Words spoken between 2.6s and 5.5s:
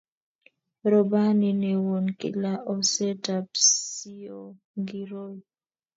oset ab siongiroi